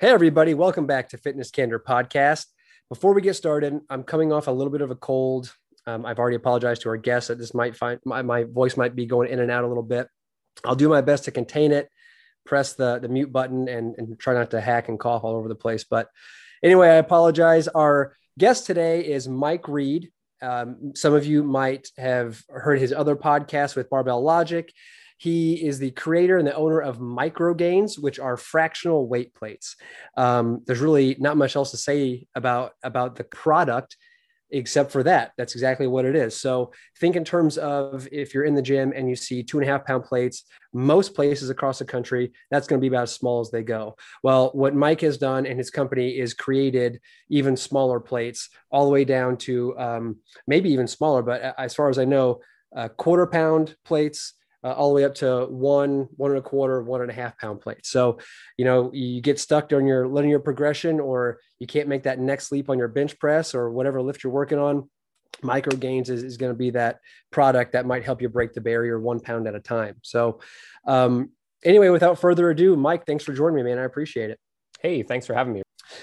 [0.00, 2.46] Hey, everybody, welcome back to Fitness Candor Podcast.
[2.88, 5.54] Before we get started, I'm coming off a little bit of a cold.
[5.86, 8.96] Um, I've already apologized to our guests that this might find my, my voice might
[8.96, 10.08] be going in and out a little bit.
[10.64, 11.90] I'll do my best to contain it,
[12.46, 15.48] press the, the mute button, and, and try not to hack and cough all over
[15.48, 15.84] the place.
[15.84, 16.08] But
[16.62, 17.68] anyway, I apologize.
[17.68, 20.10] Our guest today is Mike Reed.
[20.40, 24.72] Um, some of you might have heard his other podcast with Barbell Logic.
[25.20, 29.76] He is the creator and the owner of Microgainz, which are fractional weight plates.
[30.16, 33.98] Um, there's really not much else to say about about the product
[34.50, 35.32] except for that.
[35.36, 36.40] That's exactly what it is.
[36.40, 39.68] So think in terms of if you're in the gym and you see two and
[39.68, 43.12] a half pound plates, most places across the country, that's going to be about as
[43.12, 43.96] small as they go.
[44.22, 48.90] Well, what Mike has done and his company is created even smaller plates, all the
[48.90, 50.16] way down to um,
[50.46, 52.40] maybe even smaller, but as far as I know,
[52.74, 56.82] uh, quarter pound plates uh, all the way up to one, one and a quarter,
[56.82, 57.84] one and a half pound plate.
[57.84, 58.18] So,
[58.56, 62.52] you know, you get stuck during your linear progression, or you can't make that next
[62.52, 64.88] leap on your bench press or whatever lift you're working on.
[65.42, 66.98] Microgainz is, is going to be that
[67.30, 69.96] product that might help you break the barrier one pound at a time.
[70.02, 70.40] So,
[70.86, 71.30] um,
[71.64, 73.78] anyway, without further ado, Mike, thanks for joining me, man.
[73.78, 74.38] I appreciate it.
[74.80, 75.62] Hey, thanks for having me.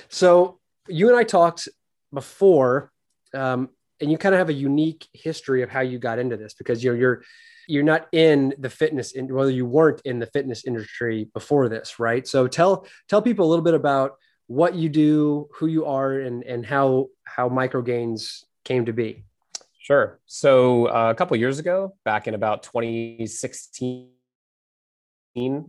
[0.09, 1.67] So, you and I talked
[2.13, 2.91] before,
[3.33, 3.69] um,
[3.99, 6.83] and you kind of have a unique history of how you got into this because
[6.83, 7.23] you know you're
[7.67, 11.99] you're not in the fitness in whether you weren't in the fitness industry before this
[11.99, 12.27] right?
[12.27, 14.13] So tell tell people a little bit about
[14.47, 19.23] what you do who you are and and how how Microgainz came to be.
[19.79, 20.19] Sure.
[20.25, 24.09] So uh, a couple years ago back in about 2016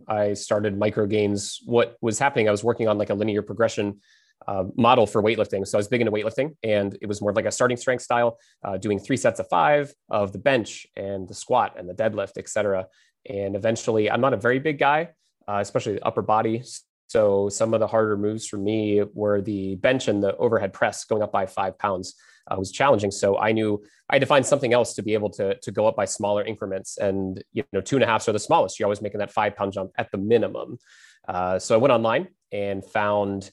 [0.07, 3.99] i started Microgainz what was happening i was working on like a linear progression
[4.47, 5.65] uh, model for weightlifting.
[5.67, 8.37] So I was big into weightlifting, and it was more like a starting strength style,
[8.63, 12.37] uh, doing three sets of five of the bench and the squat and the deadlift,
[12.37, 12.87] etc.
[13.29, 15.09] And eventually, I'm not a very big guy,
[15.47, 16.63] uh, especially the upper body.
[17.07, 21.05] So some of the harder moves for me were the bench and the overhead press,
[21.05, 22.15] going up by five pounds.
[22.49, 23.11] Uh, was challenging.
[23.11, 25.85] So I knew I had to find something else to be able to, to go
[25.85, 26.97] up by smaller increments.
[26.97, 28.79] And you know, two and a half are the smallest.
[28.79, 30.79] You're always making that five pound jump at the minimum.
[31.27, 33.51] Uh, so I went online and found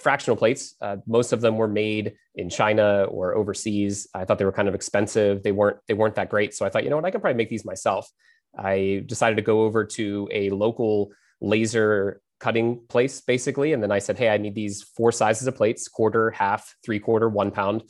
[0.00, 0.74] fractional plates.
[0.80, 4.08] Uh, most of them were made in China or overseas.
[4.14, 5.42] I thought they were kind of expensive.
[5.42, 6.54] They weren't they weren't that great.
[6.54, 8.10] So I thought, you know what, I can probably make these myself.
[8.56, 11.10] I decided to go over to a local
[11.40, 15.56] laser cutting place basically, and then I said, hey, I need these four sizes of
[15.56, 17.82] plates: quarter, half, three quarter, one pound.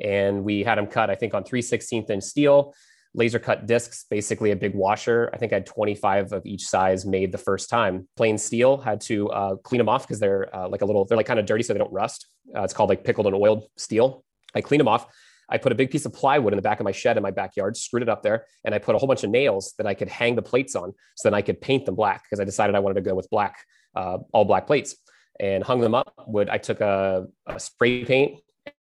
[0.00, 2.74] And we had them cut, I think, on 3 16th inch steel
[3.16, 5.30] laser cut discs, basically a big washer.
[5.32, 8.06] I think I had 25 of each size made the first time.
[8.14, 11.16] Plain steel, had to uh, clean them off because they're uh, like a little, they're
[11.16, 12.26] like kind of dirty so they don't rust.
[12.54, 14.22] Uh, it's called like pickled and oiled steel.
[14.54, 15.06] I clean them off.
[15.48, 17.30] I put a big piece of plywood in the back of my shed in my
[17.30, 19.94] backyard, screwed it up there, and I put a whole bunch of nails that I
[19.94, 22.74] could hang the plates on so then I could paint them black because I decided
[22.74, 24.96] I wanted to go with black, uh, all black plates
[25.40, 26.12] and hung them up.
[26.26, 28.40] Would I took a, a spray paint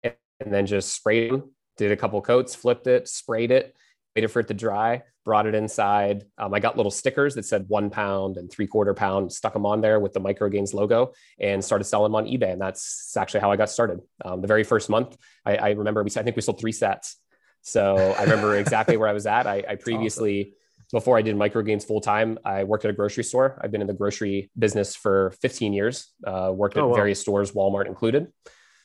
[0.03, 3.75] and then just sprayed them, did a couple coats, flipped it, sprayed it,
[4.15, 6.25] waited for it to dry, brought it inside.
[6.39, 9.67] Um, I got little stickers that said one pound and three quarter pound, stuck them
[9.67, 12.53] on there with the Microgainz logo and started selling them on eBay.
[12.53, 14.01] And that's actually how I got started.
[14.25, 17.17] Um, the very first month, I, I, remember we, I think we sold three sets.
[17.61, 19.47] So I remember exactly where I was at.
[19.47, 20.53] I, I previously, awesome.
[20.93, 23.61] before I did Microgainz full time, I worked at a grocery store.
[23.63, 26.95] I've been in the grocery business for 15 years, uh, worked at oh, wow.
[26.95, 28.29] various stores, Walmart included.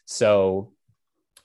[0.05, 0.72] So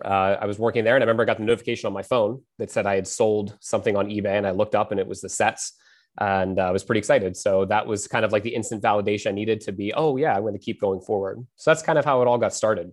[0.04, 2.42] uh, I was working there and I remember I got the notification on my phone
[2.58, 5.20] that said I had sold something on eBay and I looked up and it was
[5.20, 5.72] the sets
[6.20, 7.36] and uh, I was pretty excited.
[7.36, 10.34] So that was kind of like the instant validation I needed to be, oh yeah,
[10.34, 11.44] I'm going to keep going forward.
[11.56, 12.92] So that's kind of how it all got started.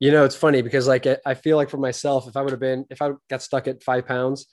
[0.00, 2.60] You know, it's funny because like I feel like for myself, if I would have
[2.60, 4.46] been, if I got stuck at five pounds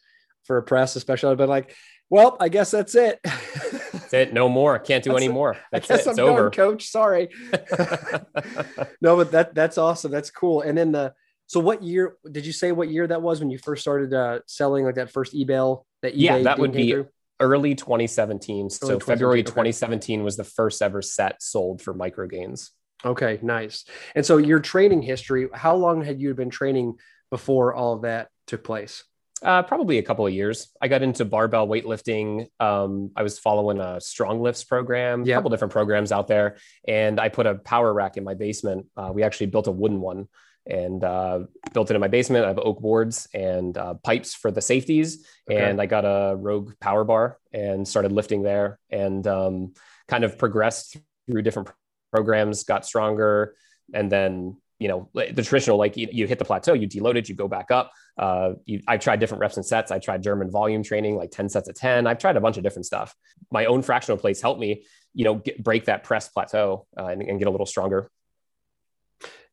[0.45, 1.75] for a press, especially, I'd been like,
[2.09, 3.19] well, I guess that's it.
[3.23, 4.33] that's it.
[4.33, 4.77] No more.
[4.79, 5.57] Can't do that's any more.
[5.71, 6.09] That's I guess it.
[6.09, 6.51] I'm it's done, over.
[6.51, 6.87] coach.
[6.89, 7.29] Sorry.
[9.01, 10.11] no, but that that's awesome.
[10.11, 10.61] That's cool.
[10.61, 11.13] And then the
[11.51, 14.39] so what year did you say what year that was when you first started uh,
[14.47, 17.09] selling like that first eBay that eBay Yeah, that would be through?
[17.41, 18.57] early 2017.
[18.57, 20.23] Early so 2017, February 2017 okay.
[20.23, 22.69] was the first ever set sold for micro gainz.
[23.03, 23.83] Okay, nice.
[24.15, 26.93] And so your training history, how long had you been training
[27.29, 29.03] before all of that took place?
[29.43, 30.71] Uh, probably a couple of years.
[30.81, 32.47] I got into barbell weightlifting.
[32.61, 35.33] Um, I was following a StrongLifts program, yep.
[35.33, 36.55] a couple different programs out there,
[36.87, 38.85] and I put a power rack in my basement.
[38.95, 40.29] Uh, we actually built a wooden one
[40.65, 41.39] and uh,
[41.73, 42.45] built it in my basement.
[42.45, 45.61] I have oak boards and uh, pipes for the safeties, okay.
[45.63, 49.73] and I got a Rogue power bar and started lifting there, and um,
[50.07, 50.97] kind of progressed
[51.29, 51.69] through different
[52.11, 53.55] programs, got stronger,
[53.93, 57.29] and then you know the traditional like you, you hit the plateau you deload it
[57.29, 57.91] you go back up.
[58.17, 59.91] Uh, you, i've tried different reps and sets.
[59.91, 62.63] I tried german volume training like 10 sets of 10 i've tried a bunch of
[62.63, 63.15] different stuff.
[63.51, 64.83] My own fractional plates helped me
[65.13, 68.09] you know get, break that press plateau uh, and, and get a little stronger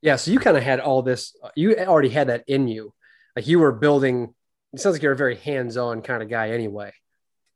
[0.03, 2.93] yeah so you kind of had all this you already had that in you
[3.37, 4.35] like you were building
[4.73, 6.93] it sounds like you're a very hands-on kind of guy anyway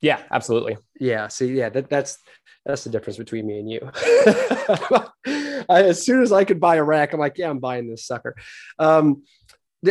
[0.01, 2.19] yeah absolutely yeah see yeah that, that's
[2.65, 3.81] that's the difference between me and you.
[5.69, 8.07] I, as soon as I could buy a rack, I'm like, yeah, I'm buying this
[8.07, 8.37] sucker.
[8.79, 9.23] Um,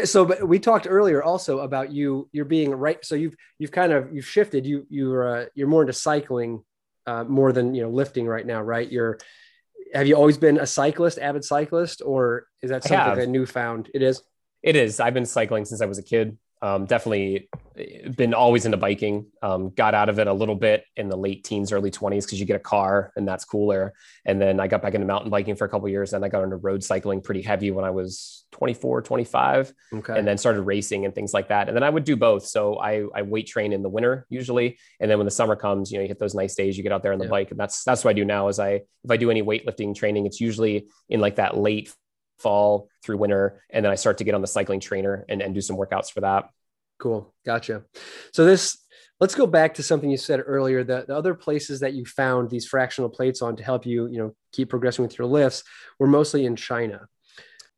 [0.06, 2.30] so, but we talked earlier also about you.
[2.32, 3.04] You're being right.
[3.04, 4.66] So you've you've kind of you've shifted.
[4.66, 6.64] You you're uh, you're more into cycling
[7.06, 8.90] uh, more than you know lifting right now, right?
[8.90, 9.20] You're
[9.94, 13.90] have you always been a cyclist, avid cyclist, or is that something a newfound?
[13.94, 14.22] It is.
[14.64, 15.00] It is.
[15.00, 17.50] I've been cycling since I was a kid um, definitely
[18.16, 19.28] been always into biking.
[19.42, 22.40] Um, got out of it a little bit in the late teens, early 20s because
[22.40, 23.94] you get a car and that's cooler.
[24.26, 26.14] And then I got back into mountain biking for a couple years.
[26.14, 30.18] And I got into road cycling pretty heavy when I was 24, 25, okay.
[30.18, 31.68] and then started racing and things like that.
[31.68, 32.46] And then I would do both.
[32.46, 35.92] So I, I weight train in the winter usually, and then when the summer comes,
[35.92, 37.32] you know, you hit those nice days, you get out there on the yeah.
[37.32, 38.50] bike, and that's that's what I do now.
[38.50, 41.94] Is I if I do any weightlifting training, it's usually in like that late
[42.42, 43.62] fall through winter.
[43.70, 46.12] And then I start to get on the cycling trainer and, and do some workouts
[46.12, 46.50] for that.
[47.00, 47.34] Cool.
[47.46, 47.84] Gotcha.
[48.34, 48.78] So this,
[49.20, 52.50] let's go back to something you said earlier, the, the other places that you found
[52.50, 55.64] these fractional plates on to help you, you know, keep progressing with your lifts
[56.00, 57.08] were mostly in China.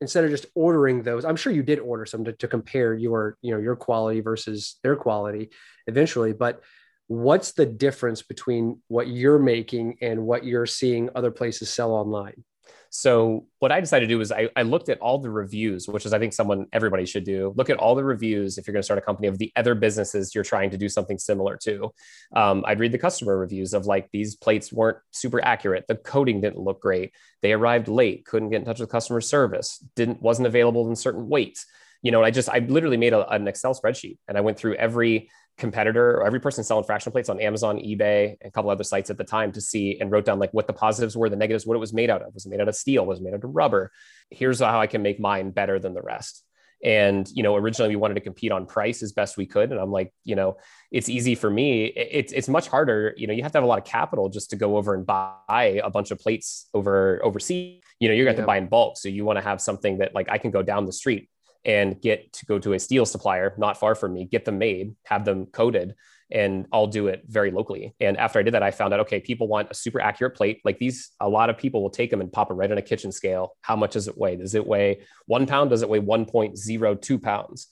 [0.01, 3.37] Instead of just ordering those, I'm sure you did order some to, to compare your,
[3.41, 5.51] you know, your quality versus their quality
[5.87, 6.61] eventually, but
[7.07, 12.43] what's the difference between what you're making and what you're seeing other places sell online?
[12.95, 16.05] So what I decided to do was I, I, looked at all the reviews, which
[16.05, 17.51] is I think someone everybody should do.
[17.57, 19.73] Look at all the reviews if you're going to start a company of the other
[19.73, 21.91] businesses you're trying to do something similar to.
[22.35, 26.39] Um, I'd read the customer reviews of like these plates weren't super accurate, the coating
[26.39, 30.45] didn't look great, they arrived late, couldn't get in touch with customer service, didn't wasn't
[30.45, 31.65] available in certain weights.
[32.03, 34.75] You know, I just I literally made a, an Excel spreadsheet and I went through
[34.75, 38.83] every competitor or every person selling fractional plates on Amazon, eBay, and a couple other
[38.83, 41.35] sites at the time to see and wrote down like what the positives were, the
[41.35, 42.33] negatives, what it was made out of.
[42.33, 43.05] Was it made out of steel?
[43.05, 43.91] Was it made out of rubber?
[44.29, 46.43] Here's how I can make mine better than the rest.
[46.83, 49.79] And you know, originally we wanted to compete on price as best we could, and
[49.79, 50.57] I'm like, you know,
[50.91, 51.85] it's easy for me.
[51.85, 53.13] It's it's much harder.
[53.15, 55.05] You know, you have to have a lot of capital just to go over and
[55.05, 57.81] buy a bunch of plates over overseas.
[58.01, 59.99] You know, you're going to, to buy in bulk, so you want to have something
[59.99, 61.29] that like I can go down the street
[61.65, 64.95] and get to go to a steel supplier not far from me, get them made,
[65.05, 65.95] have them coated,
[66.31, 67.93] and I'll do it very locally.
[67.99, 70.61] And after I did that, I found out okay, people want a super accurate plate.
[70.65, 72.81] Like these, a lot of people will take them and pop it right on a
[72.81, 73.55] kitchen scale.
[73.61, 74.35] How much does it weigh?
[74.35, 75.69] Does it weigh one pound?
[75.69, 77.67] Does it weigh 1.02 pounds?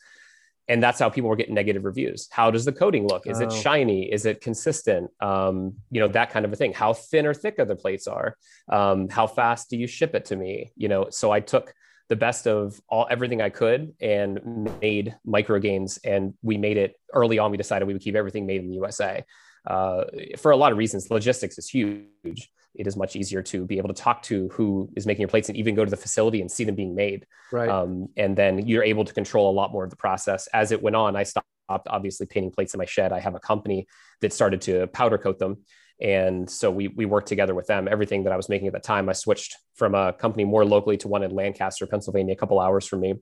[0.68, 2.30] And that's how people were getting negative reviews.
[2.32, 3.28] How does the coating look?
[3.28, 3.46] Is oh.
[3.46, 4.12] it shiny?
[4.12, 5.10] Is it consistent?
[5.20, 6.72] Um, you know, that kind of a thing.
[6.72, 8.38] How thin or thick are the plates are?
[8.70, 10.72] Um, how fast do you ship it to me?
[10.78, 11.74] You know, so I took
[12.12, 15.98] the best of all everything I could and made micro gainz.
[16.04, 17.52] And we made it early on.
[17.52, 19.24] We decided we would keep everything made in the USA
[19.66, 20.04] uh,
[20.38, 21.10] for a lot of reasons.
[21.10, 22.52] Logistics is huge.
[22.76, 25.48] It is much easier to be able to talk to who is making your plates
[25.48, 27.26] and even go to the facility and see them being made.
[27.50, 27.70] Right.
[27.70, 30.48] Um, and then you're able to control a lot more of the process.
[30.48, 33.14] As it went on, I stopped obviously painting plates in my shed.
[33.14, 33.88] I have a company
[34.20, 35.64] that started to powder coat them
[36.02, 37.88] and so we we worked together with them.
[37.88, 40.98] Everything that I was making at the time, I switched from a company more locally
[40.98, 43.16] to one in Lancaster, Pennsylvania, a couple hours from me.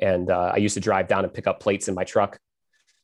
[0.00, 2.38] And uh, I used to drive down and pick up plates in my truck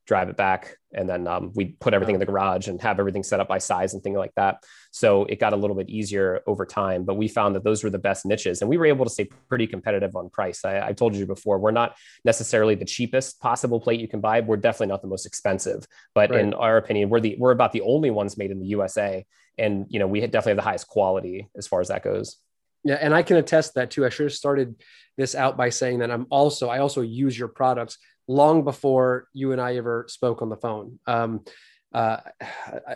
[0.07, 3.23] drive it back, and then um, we put everything in the garage and have everything
[3.23, 4.63] set up by size and things like that.
[4.91, 7.91] So it got a little bit easier over time, but we found that those were
[7.91, 10.65] the best niches, and we were able to stay pretty competitive on price.
[10.65, 14.41] I, I told you before, we're not necessarily the cheapest possible plate you can buy.
[14.41, 16.41] We're definitely not the most expensive, but right.
[16.41, 19.25] in our opinion, we're the we're about the only ones made in the USA,
[19.59, 22.37] and you know we definitely have the highest quality as far as that goes.
[22.85, 24.05] Yeah, and I can attest that too.
[24.05, 24.77] I should have started
[25.17, 29.53] this out by saying that I'm also I also use your products long before you
[29.53, 30.99] and I ever spoke on the phone.
[31.07, 31.45] Um,
[31.93, 32.19] uh,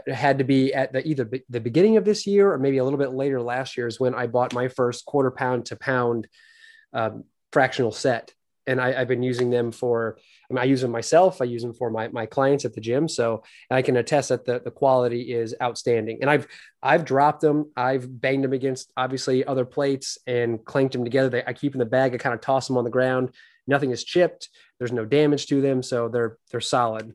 [0.07, 2.79] it had to be at the either be, the beginning of this year or maybe
[2.79, 5.77] a little bit later last year is when I bought my first quarter pound to
[5.77, 6.27] pound
[6.93, 8.33] um, fractional set,
[8.67, 10.19] and I, have been using them for.
[10.51, 11.41] I mean, I use them myself.
[11.41, 14.45] I use them for my my clients at the gym, so I can attest that
[14.45, 16.19] the the quality is outstanding.
[16.21, 16.47] And I've
[16.83, 17.71] I've dropped them.
[17.77, 21.29] I've banged them against obviously other plates and clanked them together.
[21.29, 22.15] They, I keep in the bag.
[22.15, 23.31] I kind of toss them on the ground.
[23.67, 24.49] Nothing is chipped.
[24.79, 27.15] There's no damage to them, so they're they're solid.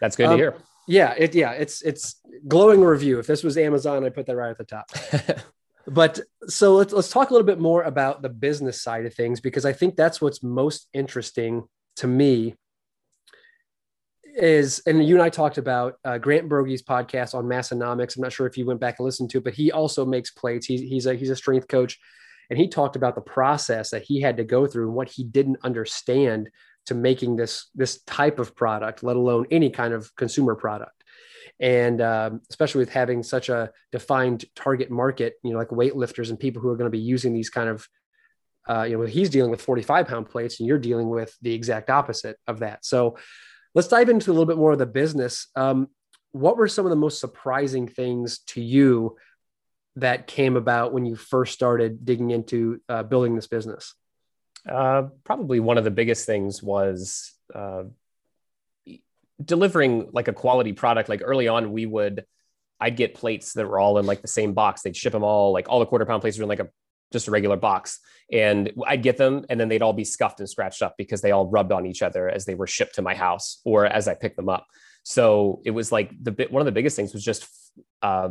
[0.00, 0.56] That's good um, to hear.
[0.86, 2.16] Yeah, it yeah, it's it's
[2.46, 3.18] glowing review.
[3.18, 4.90] If this was Amazon, I put that right at the top.
[5.86, 9.40] but so let's let's talk a little bit more about the business side of things
[9.40, 11.64] because I think that's what's most interesting
[11.96, 12.54] to me
[14.36, 18.16] is and you and I talked about uh, Grant Broggi's podcast on Massenomics.
[18.16, 20.30] I'm not sure if you went back and listened to it, but he also makes
[20.30, 20.66] plates.
[20.66, 21.98] He's he's a he's a strength coach,
[22.50, 25.24] and he talked about the process that he had to go through and what he
[25.24, 26.50] didn't understand
[26.86, 31.04] to making this this type of product, let alone any kind of consumer product.
[31.60, 36.38] And um, especially with having such a defined target market, you know, like weightlifters and
[36.38, 37.88] people who are going to be using these kind of,
[38.68, 41.90] uh, you know, he's dealing with 45 pound plates and you're dealing with the exact
[41.90, 42.84] opposite of that.
[42.84, 43.16] So
[43.74, 45.48] let's dive into a little bit more of the business.
[45.54, 45.88] Um,
[46.32, 49.16] what were some of the most surprising things to you
[49.96, 53.94] that came about when you first started digging into uh, building this business?
[54.68, 57.84] Uh, probably one of the biggest things was uh,
[59.42, 61.08] delivering like a quality product.
[61.08, 62.24] Like early on, we would,
[62.80, 64.82] I'd get plates that were all in like the same box.
[64.82, 66.68] They'd ship them all, like all the quarter pound plates were in like a
[67.12, 68.00] just a regular box.
[68.32, 71.30] And I'd get them and then they'd all be scuffed and scratched up because they
[71.30, 74.14] all rubbed on each other as they were shipped to my house or as I
[74.14, 74.66] picked them up.
[75.04, 77.46] So it was like the bit one of the biggest things was just
[78.02, 78.30] uh,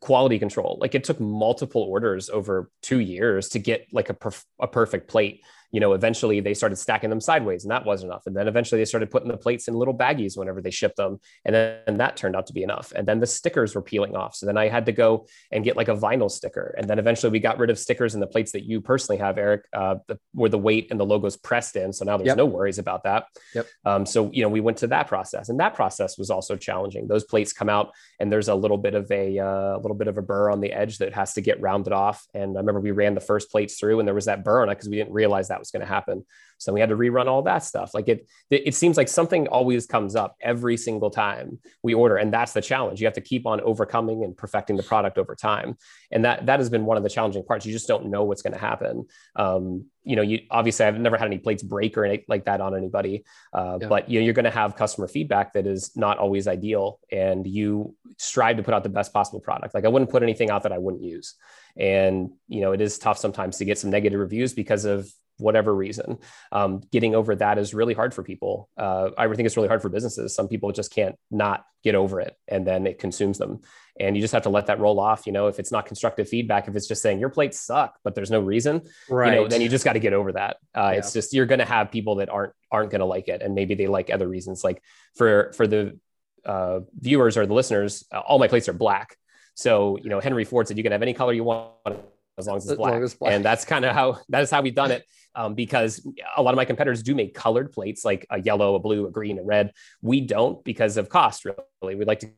[0.00, 0.78] quality control.
[0.80, 5.08] Like it took multiple orders over two years to get like a, perf- a perfect
[5.08, 5.42] plate
[5.72, 8.26] you know, eventually they started stacking them sideways and that wasn't enough.
[8.26, 11.20] And then eventually they started putting the plates in little baggies whenever they shipped them.
[11.44, 12.92] And then that turned out to be enough.
[12.94, 14.34] And then the stickers were peeling off.
[14.34, 16.74] So then I had to go and get like a vinyl sticker.
[16.76, 19.38] And then eventually we got rid of stickers and the plates that you personally have,
[19.38, 21.92] Eric, uh, the, where the weight and the logos pressed in.
[21.92, 22.36] So now there's yep.
[22.36, 23.26] no worries about that.
[23.54, 23.66] Yep.
[23.84, 27.06] Um, so, you know, we went to that process and that process was also challenging.
[27.06, 30.18] Those plates come out and there's a little bit of a, uh, little bit of
[30.18, 32.26] a burr on the edge that has to get rounded off.
[32.34, 34.68] And I remember we ran the first plates through and there was that burr on
[34.68, 36.24] it because we didn't realize that was going to happen.
[36.60, 37.94] So we had to rerun all that stuff.
[37.94, 42.32] Like it, it seems like something always comes up every single time we order, and
[42.32, 43.00] that's the challenge.
[43.00, 45.78] You have to keep on overcoming and perfecting the product over time,
[46.10, 47.64] and that that has been one of the challenging parts.
[47.64, 49.06] You just don't know what's going to happen.
[49.36, 52.60] Um, you know, you obviously I've never had any plates break or anything like that
[52.60, 53.24] on anybody,
[53.54, 53.88] uh, yeah.
[53.88, 57.46] but you know, you're going to have customer feedback that is not always ideal, and
[57.46, 59.74] you strive to put out the best possible product.
[59.74, 61.36] Like I wouldn't put anything out that I wouldn't use,
[61.76, 65.74] and you know, it is tough sometimes to get some negative reviews because of whatever
[65.74, 66.18] reason.
[66.52, 68.68] Um, getting over that is really hard for people.
[68.76, 70.34] Uh, I think it's really hard for businesses.
[70.34, 73.60] Some people just can't not get over it, and then it consumes them.
[73.98, 75.26] And you just have to let that roll off.
[75.26, 78.14] You know, if it's not constructive feedback, if it's just saying your plates suck, but
[78.14, 79.34] there's no reason, right?
[79.34, 80.58] You know, then you just got to get over that.
[80.76, 80.98] Uh, yeah.
[80.98, 83.54] It's just you're going to have people that aren't aren't going to like it, and
[83.54, 84.62] maybe they like other reasons.
[84.62, 84.82] Like
[85.16, 85.98] for for the
[86.44, 89.16] uh, viewers or the listeners, uh, all my plates are black.
[89.54, 91.98] So you know, Henry Ford said you can have any color you want
[92.38, 93.00] as long as it's black.
[93.00, 93.32] As black.
[93.32, 95.04] And that's kind of how that is how we've done it.
[95.34, 96.04] Um, because
[96.36, 99.10] a lot of my competitors do make colored plates like a yellow, a blue, a
[99.10, 99.72] green, a red.
[100.02, 101.44] We don't because of cost.
[101.44, 102.30] Really, We'd like to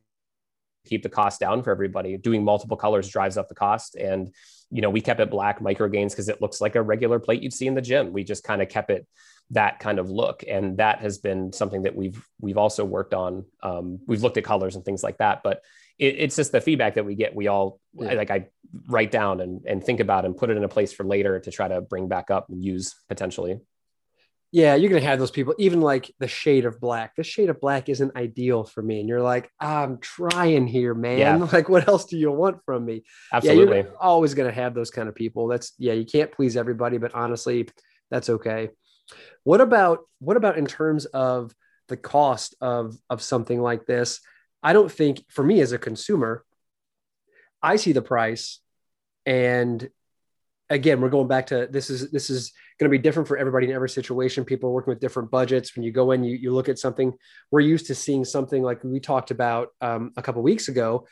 [0.85, 2.17] keep the cost down for everybody.
[2.17, 4.33] Doing multiple colors drives up the cost, and
[4.69, 7.41] you know we kept it black micro gainz because it looks like a regular plate
[7.41, 8.13] you'd see in the gym.
[8.13, 9.07] We just kind of kept it
[9.53, 13.45] that kind of look, and that has been something that we've we've also worked on.
[13.61, 15.61] Um, we've looked at colors and things like that, but
[15.97, 17.35] it, it's just the feedback that we get.
[17.35, 18.13] We all yeah.
[18.13, 18.47] like I
[18.87, 21.51] write down and, and think about and put it in a place for later to
[21.51, 23.59] try to bring back up and use potentially.
[24.51, 27.15] Yeah, you're gonna have those people, even like the shade of black.
[27.15, 28.99] The shade of black isn't ideal for me.
[28.99, 31.17] And you're like, I'm trying here, man.
[31.17, 31.37] Yeah.
[31.51, 33.03] Like, what else do you want from me?
[33.31, 33.77] Absolutely.
[33.77, 35.47] Yeah, you're always gonna have those kind of people.
[35.47, 37.67] That's yeah, you can't please everybody, but honestly,
[38.11, 38.69] that's okay.
[39.43, 41.53] What about what about in terms of
[41.87, 44.21] the cost of of something like this?
[44.61, 46.45] I don't think for me as a consumer,
[47.61, 48.59] I see the price
[49.25, 49.89] and
[50.69, 53.67] again, we're going back to this is this is going to be different for everybody
[53.67, 54.45] in every situation.
[54.45, 55.75] People are working with different budgets.
[55.75, 57.13] When you go in, you, you look at something.
[57.51, 61.07] We're used to seeing something like we talked about um, a couple weeks ago.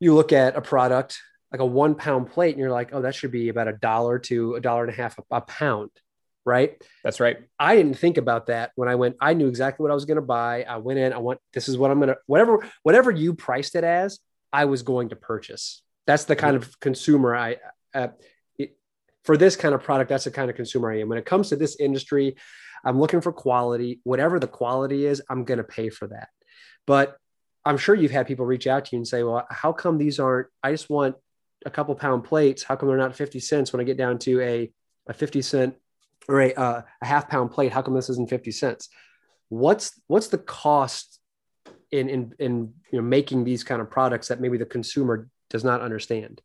[0.00, 1.18] You look at a product
[1.52, 4.18] like a one pound plate, and you're like, oh, that should be about a dollar
[4.18, 5.90] to a dollar and a half a, a pound
[6.46, 6.80] right?
[7.02, 7.38] That's right.
[7.58, 9.16] I didn't think about that when I went.
[9.20, 10.62] I knew exactly what I was going to buy.
[10.62, 11.12] I went in.
[11.12, 14.20] I want this is what I'm going to whatever whatever you priced it as.
[14.52, 15.82] I was going to purchase.
[16.06, 17.56] That's the kind of consumer I.
[17.92, 18.08] Uh,
[18.58, 18.78] it,
[19.24, 21.08] for this kind of product, that's the kind of consumer I am.
[21.08, 22.36] When it comes to this industry,
[22.84, 24.00] I'm looking for quality.
[24.04, 26.28] Whatever the quality is, I'm going to pay for that.
[26.86, 27.16] But
[27.64, 30.20] I'm sure you've had people reach out to you and say, "Well, how come these
[30.20, 30.46] aren't?
[30.62, 31.16] I just want
[31.64, 32.62] a couple pound plates.
[32.62, 34.70] How come they're not 50 cents when I get down to a
[35.08, 35.76] a 50 cent
[36.28, 38.88] or a, uh, a half pound plate how come this isn't 50 cents?
[39.48, 41.20] What's what's the cost
[41.92, 45.64] in in in you know making these kind of products that maybe the consumer does
[45.64, 46.42] not understand?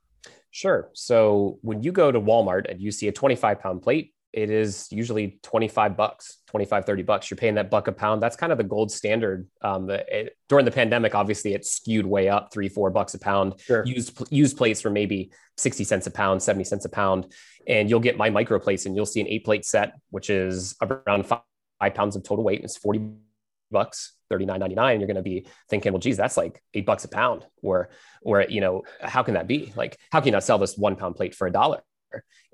[0.51, 0.89] Sure.
[0.93, 4.88] So when you go to walmart and you see a 25 pound plate it is
[4.91, 7.29] usually 25 bucks 25 30 bucks.
[7.29, 8.21] You're paying that buck a pound.
[8.21, 12.29] That's kind of the gold standard um, it, during the pandemic obviously it skewed way
[12.29, 13.59] up three four bucks a pound.
[13.59, 13.85] Sure.
[13.85, 17.33] used used plates for maybe 60 cents a pound 70 cents a pound
[17.67, 20.75] and you'll get my micro plates and you'll see an eight plate set which is
[20.81, 21.41] around five,
[21.79, 23.01] five pounds of total weight and it's 40
[23.69, 27.45] bucks 39.99 you're going to be thinking well geez that's like eight bucks a pound.
[27.61, 27.89] Or
[28.21, 29.73] or you know how can that be?
[29.75, 31.81] Like how can you not sell this one pound plate for a dollar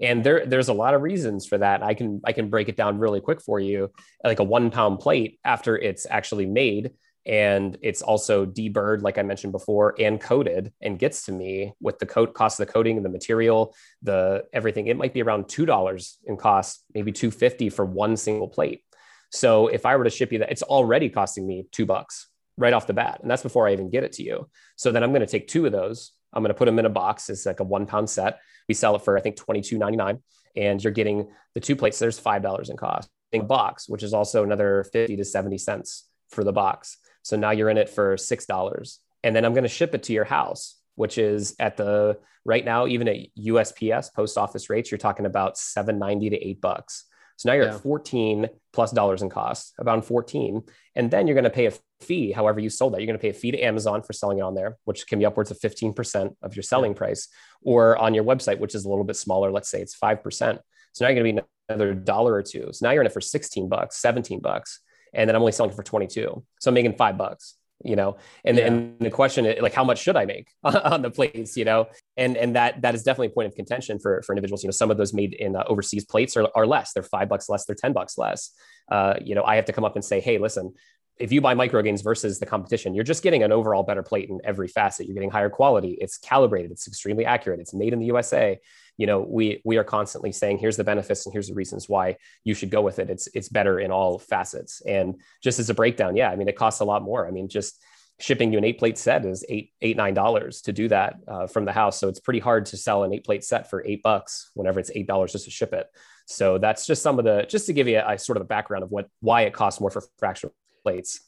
[0.01, 1.83] And there, there's a lot of reasons for that.
[1.83, 3.91] I can I can break it down really quick for you.
[4.23, 6.91] Like a one pound plate after it's actually made
[7.27, 11.99] and it's also deburred like i mentioned before and coated and gets to me with
[11.99, 15.45] the coat cost of the coating and the material the everything it might be around
[15.45, 18.81] $2 in cost maybe 250 for one single plate
[19.29, 22.73] so if i were to ship you that it's already costing me two bucks right
[22.73, 25.11] off the bat and that's before i even get it to you so then i'm
[25.11, 27.29] going to take two of those i'm going to put them in a box.
[27.29, 28.39] It's like a one pound set.
[28.67, 30.19] We sell it for i think 22.99
[30.55, 31.99] and you're getting the two plates.
[31.99, 33.09] There's five dollars in cost.
[33.31, 36.97] In a box which is also another 50 to 70 cents for the box.
[37.23, 38.97] So now you're in it for $6.
[39.23, 42.63] And then I'm going to ship it to your house, which is at the right
[42.63, 47.05] now, even at USPS post office rates, you're talking about 790 to eight bucks.
[47.37, 47.75] So now you're yeah.
[47.75, 50.63] at 14 plus dollars in cost, about 14.
[50.95, 52.99] And then you're going to pay a fee, however you sold that.
[52.99, 55.19] You're going to pay a fee to Amazon for selling it on there, which can
[55.19, 56.97] be upwards of 15% of your selling yeah.
[56.97, 57.29] price,
[57.61, 59.51] or on your website, which is a little bit smaller.
[59.51, 60.59] Let's say it's 5%.
[60.93, 62.69] So now you're going to be another dollar or two.
[62.73, 64.81] So now you're in it for 16 bucks, 17 bucks
[65.13, 66.43] and then I'm only selling for 22.
[66.59, 68.65] So I'm making five bucks, you know, and, yeah.
[68.65, 71.87] and the question is like, how much should I make on the plates, you know?
[72.15, 74.63] And, and that, that is definitely a point of contention for, for individuals.
[74.63, 77.29] You know, some of those made in uh, overseas plates are, are less, they're five
[77.29, 78.51] bucks less, they're 10 bucks less.
[78.91, 80.73] Uh, you know, I have to come up and say, Hey, listen,
[81.19, 84.39] if you buy Microgainz versus the competition, you're just getting an overall better plate in
[84.43, 85.07] every facet.
[85.07, 85.97] You're getting higher quality.
[85.99, 86.71] It's calibrated.
[86.71, 87.59] It's extremely accurate.
[87.59, 88.59] It's made in the USA
[88.97, 92.17] you know we we are constantly saying here's the benefits and here's the reasons why
[92.43, 95.73] you should go with it it's it's better in all facets and just as a
[95.73, 97.81] breakdown yeah i mean it costs a lot more i mean just
[98.19, 101.45] shipping you an eight plate set is eight eight nine dollars to do that uh,
[101.45, 104.01] from the house so it's pretty hard to sell an eight plate set for eight
[104.01, 105.87] bucks whenever it's eight dollars just to ship it
[106.25, 108.45] so that's just some of the just to give you a, a sort of a
[108.45, 110.53] background of what why it costs more for fractional
[110.87, 111.19] plates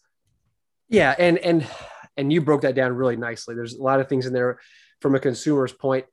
[0.88, 1.68] yeah and and
[2.18, 4.60] and you broke that down really nicely there's a lot of things in there
[5.02, 6.06] from a consumer's point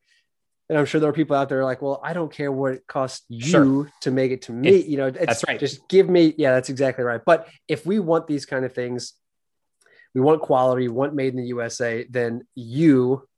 [0.69, 2.87] and I'm sure there are people out there like, well, I don't care what it
[2.88, 3.93] costs you sure.
[4.00, 4.83] to make it to me.
[4.83, 5.61] You know, that's right.
[5.61, 7.21] Just give me, yeah, that's exactly right.
[7.25, 9.12] But if we want these kind of things,
[10.15, 13.29] we want quality, we want made in the USA, then you,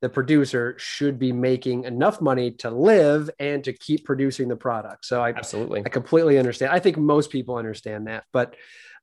[0.00, 5.04] the producer, should be making enough money to live and to keep producing the product.
[5.04, 6.72] So I absolutely, I completely understand.
[6.72, 8.24] I think most people understand that.
[8.32, 8.54] But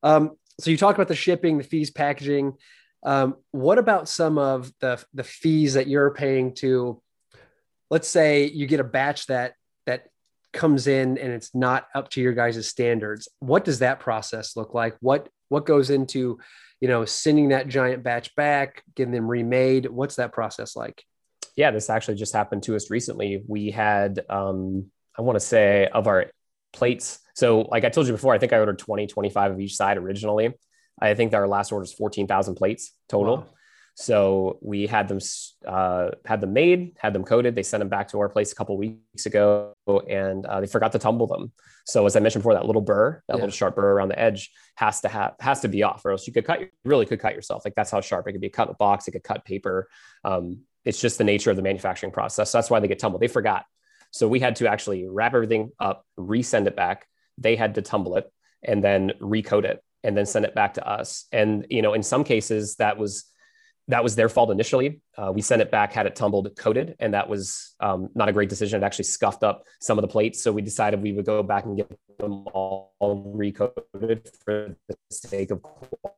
[0.01, 2.53] um, so you talked about the shipping, the fees, packaging.
[3.03, 7.01] Um, what about some of the the fees that you're paying to
[7.89, 9.55] let's say you get a batch that
[9.87, 10.07] that
[10.53, 13.27] comes in and it's not up to your guys' standards?
[13.39, 14.95] What does that process look like?
[14.99, 16.39] What what goes into
[16.79, 19.87] you know sending that giant batch back getting them remade?
[19.87, 21.03] What's that process like?
[21.55, 23.43] Yeah this actually just happened to us recently.
[23.47, 26.27] We had um i want to say of our
[26.71, 29.75] plates so like i told you before i think i ordered 20 25 of each
[29.75, 30.53] side originally
[31.01, 33.47] i think our last order is 14000 plates total wow.
[33.95, 35.19] So we had them
[35.67, 37.55] uh, had them made, had them coated.
[37.55, 39.73] They sent them back to our place a couple weeks ago,
[40.09, 41.51] and uh, they forgot to tumble them.
[41.85, 43.41] So as I mentioned before, that little burr, that yeah.
[43.41, 46.25] little sharp burr around the edge, has to have has to be off, or else
[46.25, 46.61] you could cut.
[46.61, 47.65] You really could cut yourself.
[47.65, 48.49] Like that's how sharp it could be.
[48.49, 49.89] Cut a box, it could cut paper.
[50.23, 52.49] Um, it's just the nature of the manufacturing process.
[52.49, 53.21] So that's why they get tumbled.
[53.21, 53.65] They forgot.
[54.11, 57.07] So we had to actually wrap everything up, resend it back.
[57.37, 58.31] They had to tumble it
[58.63, 61.25] and then recode it and then send it back to us.
[61.31, 63.25] And you know, in some cases, that was
[63.87, 65.01] that was their fault initially.
[65.17, 68.31] Uh, we sent it back, had it tumbled, coated, and that was um, not a
[68.31, 68.81] great decision.
[68.81, 70.41] It actually scuffed up some of the plates.
[70.41, 71.89] So we decided we would go back and get
[72.19, 72.93] them all
[73.35, 75.61] recoded for the sake of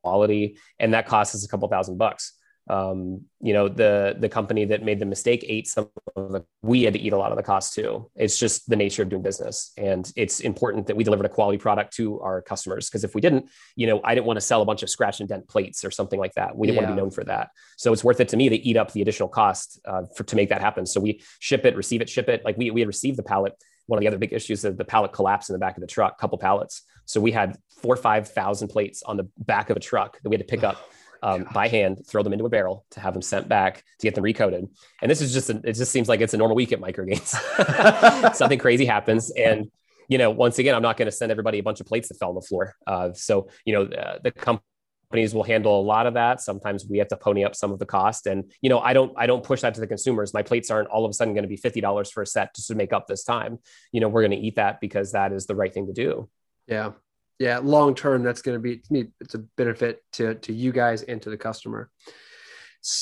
[0.04, 0.58] quality.
[0.78, 2.34] And that cost us a couple thousand bucks
[2.69, 6.84] um, you know the the company that made the mistake ate some of the we
[6.84, 8.10] had to eat a lot of the cost too.
[8.15, 9.73] It's just the nature of doing business.
[9.78, 12.89] And it's important that we delivered a quality product to our customers.
[12.89, 15.19] Because if we didn't you know i didn't want to sell a bunch of scratch
[15.19, 16.56] and dent plates or something like that.
[16.56, 16.82] We didn't yeah.
[16.84, 17.49] want to be known for that.
[17.76, 20.36] So it's worth it to me to eat up the additional cost uh, for to
[20.36, 20.86] make that happen.
[20.86, 22.45] So we ship it receive it ship it.
[22.45, 23.54] Like we, we had received the pallet.
[23.88, 25.88] One of the other big issues is the pallet collapsed in the back of the
[25.88, 26.84] truck couple pallets.
[27.06, 30.30] So we had four or five thousand plates on the back of a truck that
[30.30, 30.78] we had to pick up
[31.23, 34.13] um, by hand, throw them into a barrel to have them sent back to get
[34.13, 34.67] them recoded.
[35.01, 38.36] And this is just, a, it just seems like it's a normal week at Microgainz.
[38.36, 39.31] Something crazy happens.
[39.31, 39.71] And,
[40.09, 42.15] you know, once again, I'm not going to send everybody a bunch of plates that
[42.15, 42.75] fell on the floor.
[42.86, 46.41] Uh, so, you know, uh, the companies will handle a lot of that.
[46.41, 48.27] Sometimes we have to pony up some of the cost.
[48.27, 50.33] And, you know, I don't, I don't push that to the consumers.
[50.33, 52.67] My plates aren't all of a sudden going to be $50 for a set just
[52.67, 53.59] to make up this time.
[53.93, 56.29] You know, we're going to eat that because that is the right thing to do.
[56.67, 56.91] Yeah
[57.39, 58.82] yeah, long term, that's going to be
[59.19, 61.89] it's a benefit to to you guys and to the customer.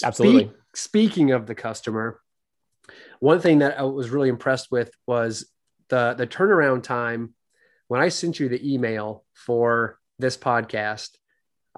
[0.04, 0.52] Absolutely.
[0.76, 2.20] speaking of the customer,
[3.20, 5.52] one thing that I was really impressed with was
[5.90, 7.34] the the turnaround time
[7.88, 11.10] when I sent you the email for this podcast.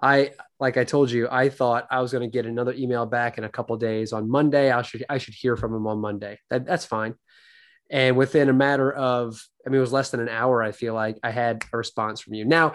[0.01, 3.37] I like I told you, I thought I was going to get another email back
[3.37, 4.71] in a couple days on Monday.
[4.71, 6.39] I should I should hear from him on Monday.
[6.49, 7.15] That, that's fine.
[7.89, 10.93] And within a matter of, I mean, it was less than an hour, I feel
[10.93, 12.45] like I had a response from you.
[12.45, 12.73] Now,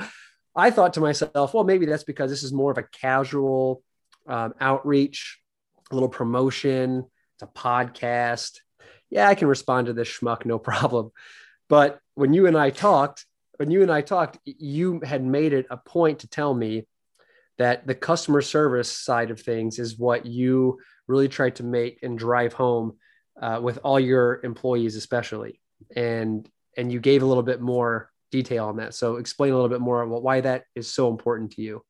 [0.55, 3.83] I thought to myself, well, maybe that's because this is more of a casual
[4.27, 5.41] um, outreach,
[5.91, 8.59] a little promotion, it's a podcast.
[9.11, 11.11] Yeah, I can respond to this schmuck, no problem.
[11.69, 13.25] But when you and I talked,
[13.57, 16.87] when you and I talked, you had made it a point to tell me
[17.59, 22.19] that the customer service side of things is what you really tried to make and
[22.19, 22.97] drive home
[23.41, 25.61] uh, with all your employees, especially.
[25.95, 28.95] And and you gave a little bit more detail on that.
[28.95, 31.83] So explain a little bit more about why that is so important to you.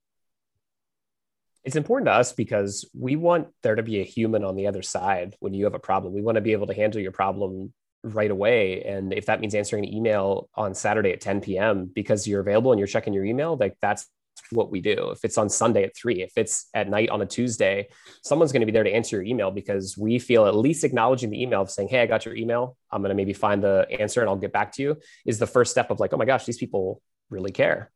[1.64, 4.82] It's important to us because we want there to be a human on the other
[4.82, 6.14] side when you have a problem.
[6.14, 8.84] We want to be able to handle your problem right away.
[8.84, 11.90] And if that means answering an email on Saturday at 10 p.m.
[11.92, 14.06] because you're available and you're checking your email, like that's
[14.52, 15.11] what we do.
[15.11, 17.88] If it's on Sunday at three, if it's at night on a Tuesday,
[18.22, 21.30] someone's going to be there to answer your email because we feel at least acknowledging
[21.30, 22.76] the email of saying, Hey, I got your email.
[22.90, 25.46] I'm going to maybe find the answer and I'll get back to you is the
[25.46, 27.90] first step of like, oh my gosh, these people really care.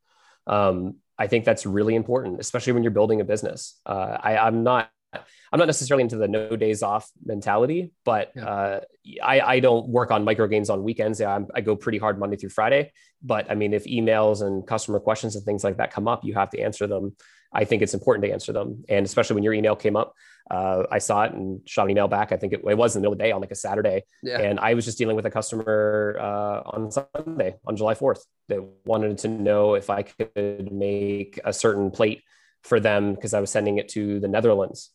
[0.46, 3.78] Um, I think that's really important, especially when you're building a business.
[3.86, 8.44] Uh, I, I'm not I'm not necessarily into the no days off mentality, but yeah.
[8.44, 8.80] uh,
[9.22, 11.20] I, I don't work on micro gainz on weekends.
[11.20, 12.92] Yeah, I'm, i go pretty hard Monday through Friday.
[13.22, 16.34] But I mean, if emails and customer questions and things like that come up, you
[16.34, 17.14] have to answer them.
[17.52, 18.84] I think it's important to answer them.
[18.88, 20.14] And especially when your email came up,
[20.50, 22.32] uh, I saw it and shot an email back.
[22.32, 24.04] I think it, it, was in the middle of the day on like a Saturday.
[24.22, 24.40] Yeah.
[24.40, 28.62] And I was just dealing with a customer uh, on Sunday, on July 4th, that
[28.86, 32.22] wanted to know if I could make a certain plate
[32.62, 34.90] for them because I was sending it to the Netherlands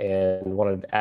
[0.00, 0.94] and wanted to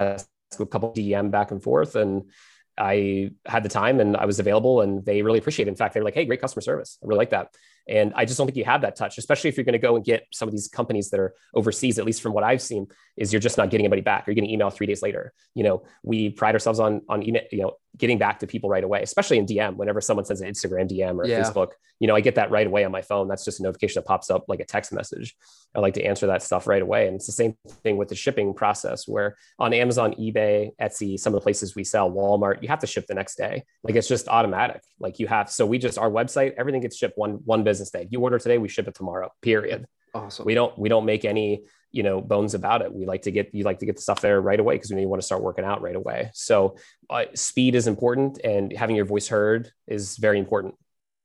[0.00, 1.96] ask a couple DM back and forth.
[1.96, 2.30] And
[2.78, 5.70] I had the time and I was available and they really appreciate it.
[5.70, 6.98] In fact, they're like, hey, great customer service.
[7.02, 7.54] I really like that.
[7.86, 9.94] And I just don't think you have that touch, especially if you're going to go
[9.94, 12.86] and get some of these companies that are overseas, at least from what I've seen,
[13.16, 14.26] is you're just not getting anybody back.
[14.26, 15.34] You're getting email three days later.
[15.54, 18.82] You know, we pride ourselves on on email, you know, getting back to people right
[18.82, 19.76] away, especially in DM.
[19.76, 21.42] Whenever someone sends an Instagram DM or yeah.
[21.42, 23.28] Facebook, you know, I get that right away on my phone.
[23.28, 25.36] That's just a notification that pops up like a text message.
[25.74, 27.06] I like to answer that stuff right away.
[27.06, 31.34] And it's the same thing with the shipping process where on Amazon, eBay, Etsy, some
[31.34, 33.64] of the places we sell, Walmart, you have to ship the next day.
[33.82, 34.82] Like it's just automatic.
[34.98, 38.08] Like you have, so we just, our website, everything gets shipped one, one business day.
[38.10, 39.86] You order today, we ship it tomorrow, period.
[40.14, 40.44] Awesome.
[40.44, 42.92] We don't, we don't make any, you know, bones about it.
[42.92, 45.08] We like to get, you like to get the stuff there right away because you
[45.08, 46.30] want to start working out right away.
[46.34, 46.76] So
[47.10, 50.76] uh, speed is important and having your voice heard is very important.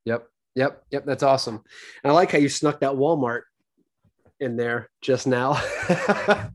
[0.05, 0.27] Yep.
[0.55, 0.83] Yep.
[0.91, 1.05] Yep.
[1.05, 1.63] That's awesome.
[2.03, 3.41] And I like how you snuck that Walmart
[4.39, 5.53] in there just now.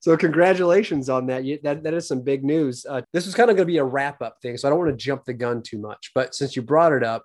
[0.00, 1.44] so congratulations on that.
[1.44, 2.86] You, that that is some big news.
[2.88, 4.78] Uh, this was kind of going to be a wrap up thing, so I don't
[4.78, 6.12] want to jump the gun too much.
[6.14, 7.24] But since you brought it up,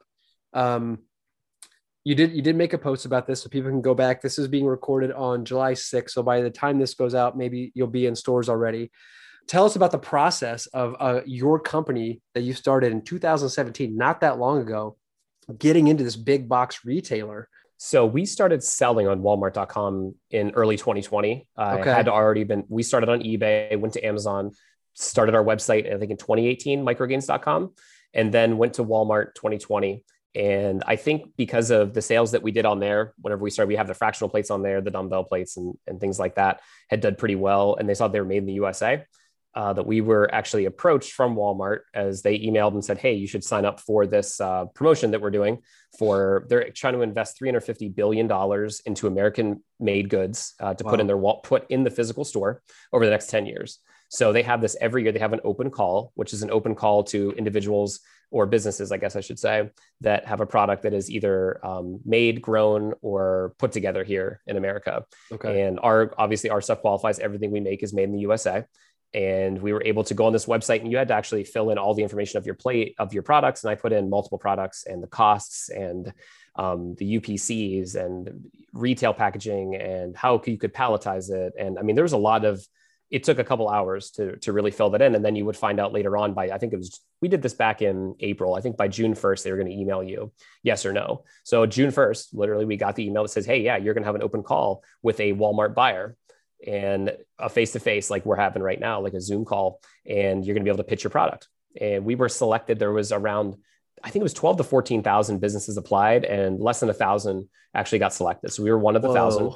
[0.54, 1.00] um,
[2.04, 4.22] you did you did make a post about this, so people can go back.
[4.22, 7.72] This is being recorded on July 6th, so by the time this goes out, maybe
[7.76, 8.92] you'll be in stores already.
[9.48, 14.22] Tell us about the process of uh, your company that you started in 2017, not
[14.22, 14.98] that long ago,
[15.58, 17.50] getting into this big box retailer
[17.86, 21.46] so we started selling on Walmart.com in early 2020.
[21.58, 21.92] I okay.
[21.92, 22.64] had already been.
[22.70, 24.52] We started on eBay, went to Amazon,
[24.94, 25.94] started our website.
[25.94, 27.74] I think in 2018, microgainz.com,
[28.14, 30.02] and then went to Walmart 2020.
[30.36, 33.68] And I think because of the sales that we did on there, whenever we started,
[33.68, 36.62] we have the fractional plates on there, the dumbbell plates, and, and things like that
[36.90, 37.76] had done pretty well.
[37.76, 39.06] And they saw they were made in the USA
[39.56, 43.28] uh, that we were actually approached from Walmart as they emailed and said, "Hey, you
[43.28, 45.60] should sign up for this uh, promotion that we're doing
[45.98, 50.92] for." They're trying to invest 350 billion dollars into American-made goods uh, to wow.
[50.92, 53.80] put in their wall, put in the physical store over the next 10 years.
[54.10, 55.12] So they have this every year.
[55.12, 58.00] They have an open call, which is an open call to individuals
[58.34, 59.70] or businesses, I guess I should say,
[60.02, 64.58] that have a product that is either um, made, grown, or put together here in
[64.58, 65.06] America.
[65.32, 65.62] Okay.
[65.62, 67.20] And our obviously our stuff qualifies.
[67.20, 68.66] Everything we make is made in the USA
[69.14, 71.70] and we were able to go on this website and you had to actually fill
[71.70, 74.40] in all the information of your plate of your products and i put in multiple
[74.40, 76.12] products and the costs and
[76.56, 81.96] um, the upcs and retail packaging and how you could palletize it and i mean
[81.96, 82.66] there was a lot of
[83.14, 85.56] it took a couple hours to, to really fill that in and then you would
[85.56, 88.56] find out later on by i think it was we did this back in april
[88.56, 90.32] i think by june 1st they were going to email you
[90.64, 93.78] yes or no so june 1st literally we got the email that says hey yeah
[93.78, 96.18] you're going to have an open call with a walmart buyer
[96.66, 100.46] and a face to face like we're having right now, like a Zoom call, and
[100.46, 101.48] you're going to be able to pitch your product.
[101.80, 102.80] And we were selected.
[102.80, 103.56] There was around,
[104.04, 108.00] I think it was 12 to 14,000 businesses applied, and less than a thousand actually
[108.00, 108.52] got selected.
[108.54, 109.52] So we were one of the thousand.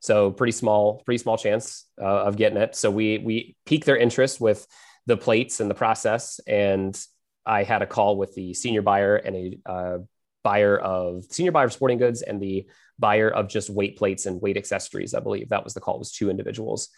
[0.00, 2.76] So pretty small, pretty small chance uh, of getting it.
[2.76, 4.66] So we we piqued their interest with
[5.06, 6.98] the plates and the process, and
[7.44, 9.98] I had a call with the senior buyer and a uh,
[10.42, 12.66] buyer of senior buyer of sporting goods and the
[12.98, 15.14] buyer of just weight plates and weight accessories.
[15.14, 15.96] I believe that was the call.
[15.96, 16.88] It was two individuals,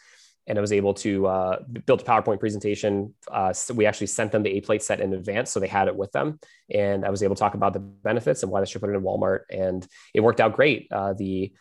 [0.46, 3.14] and I was able to uh, build a PowerPoint presentation.
[3.30, 5.88] Uh, so we actually sent them the A plate set in advance, so they had
[5.88, 6.40] it with them,
[6.72, 8.96] and I was able to talk about the benefits and why they should put it
[8.96, 10.88] in Walmart, and it worked out great.
[10.90, 11.52] Uh, the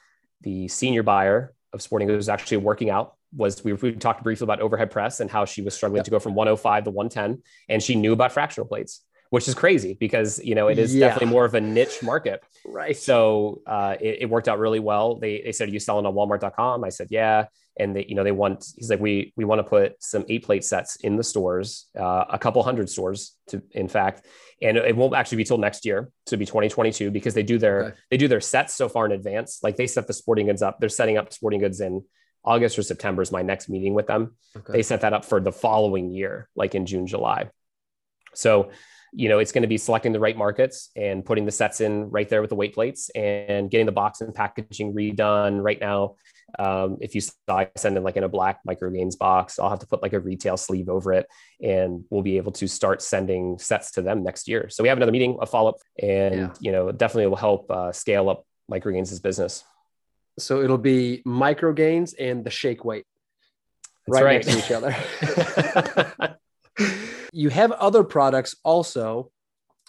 [0.41, 3.15] the senior buyer of Sporting Goods was actually working out.
[3.35, 6.19] Was we, we talked briefly about overhead press and how she was struggling to go
[6.19, 10.55] from 105 to 110, and she knew about fractional plates which is crazy because you
[10.55, 11.07] know it is yeah.
[11.07, 12.43] definitely more of a niche market.
[12.65, 12.95] Right.
[12.95, 15.15] So uh, it, it, worked out really well.
[15.15, 17.47] They they said, "Are you selling on Walmart.com?" I said, "Yeah."
[17.79, 20.43] And they you know they want he's like we we want to put some eight
[20.43, 24.25] plate sets in the stores, uh, a couple hundred stores to in fact,
[24.61, 27.83] and it won't actually be till next year to be 2022 because they do their
[27.85, 27.95] okay.
[28.11, 29.59] they do their sets so far in advance.
[29.61, 30.79] Like they set the sporting goods up.
[30.79, 32.03] They're setting up sporting goods in
[32.43, 34.35] August or September is my next meeting with them.
[34.55, 34.73] Okay.
[34.73, 37.49] They set that up for the following year, like in June, July.
[38.33, 38.71] So
[39.17, 42.07] you know, it's going to be selecting the right markets and putting the sets in
[42.11, 46.17] right there with the weight plates and getting the box and packaging redone right now.
[46.59, 49.71] Um, if you saw, I send in like in a black micro gainz box, I'll
[49.71, 51.27] have to put like a retail sleeve over it
[51.59, 54.69] and we'll be able to start sending sets to them next year.
[54.69, 56.53] So we have another meeting, a follow up, and, yeah.
[56.59, 59.63] you know, definitely will help uh, scale up micro gainz' business.
[60.37, 63.07] So it'll be micro gainz and the shake weight
[64.07, 66.36] right, right, next to each other.
[67.37, 69.31] you have other products also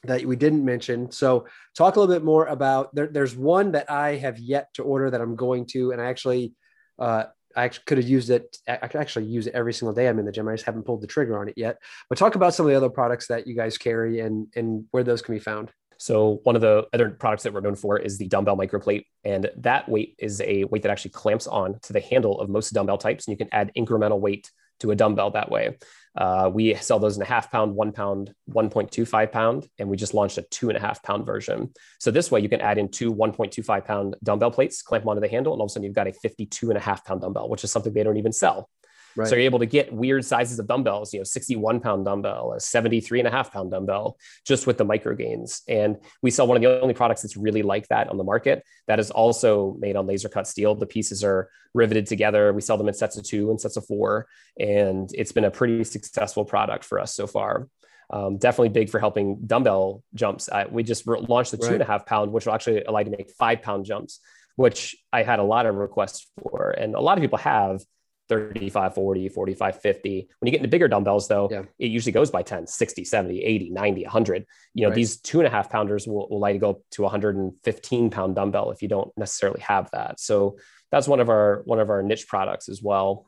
[0.04, 1.10] that we didn't mention.
[1.10, 4.82] So talk a little bit more about there, there's one that I have yet to
[4.82, 6.52] order that I'm going to, and I actually,
[6.98, 7.24] uh,
[7.56, 8.58] I actually could have used it.
[8.68, 10.46] I could actually use it every single day I'm in the gym.
[10.46, 11.78] I just haven't pulled the trigger on it yet.
[12.10, 15.02] But talk about some of the other products that you guys carry and and where
[15.02, 15.72] those can be found.
[15.96, 19.50] So one of the other products that we're known for is the dumbbell microplate, and
[19.56, 22.98] that weight is a weight that actually clamps on to the handle of most dumbbell
[22.98, 25.76] types, and you can add incremental weight to a dumbbell that way.
[26.18, 30.14] Uh, we sell those in a half pound, one pound, 1.25 pound, and we just
[30.14, 31.72] launched a two and a half pound version.
[32.00, 35.20] So this way you can add in two 1.25 pound dumbbell plates, clamp them onto
[35.20, 37.20] the handle, and all of a sudden you've got a 52 and a half pound
[37.20, 38.68] dumbbell, which is something they don't even sell.
[39.16, 39.28] Right.
[39.28, 42.60] So you're able to get weird sizes of dumbbells, you know, 61 pound dumbbell, a
[42.60, 45.62] 73 and a half pound dumbbell, just with the micro gainz.
[45.68, 48.64] And we sell one of the only products that's really like that on the market.
[48.86, 50.74] That is also made on laser cut steel.
[50.74, 52.52] The pieces are riveted together.
[52.52, 54.28] We sell them in sets of two and sets of four.
[54.58, 57.68] And it's been a pretty successful product for us so far.
[58.10, 60.48] Um, definitely big for helping dumbbell jumps.
[60.48, 61.74] Uh, we just re- launched the two right.
[61.74, 64.20] and a half pound, which will actually allow you to make five pound jumps,
[64.56, 66.70] which I had a lot of requests for.
[66.70, 67.82] And a lot of people have
[68.28, 70.28] 35, 40, 45, 50.
[70.38, 71.62] When you get into bigger dumbbells, though, yeah.
[71.78, 74.46] it usually goes by 10, 60, 70, 80, 90, 100.
[74.74, 74.94] You know, right.
[74.94, 78.82] these two and a half pounders will, will to go to 115 pound dumbbell if
[78.82, 80.20] you don't necessarily have that.
[80.20, 80.58] So
[80.90, 83.27] that's one of our one of our niche products as well.